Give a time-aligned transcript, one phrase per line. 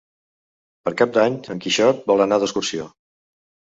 [0.87, 2.89] Per Cap d'Any en Quixot vol anar d'excursió.